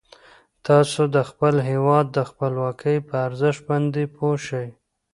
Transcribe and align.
تاسو 0.67 1.01
د 1.15 1.17
خپل 1.29 1.55
هیواد 1.69 2.05
د 2.11 2.19
خپلواکۍ 2.29 2.97
په 3.07 3.15
ارزښت 3.27 3.59
باندې 3.69 4.03
پوه 4.15 4.35
شئ. 4.45 4.67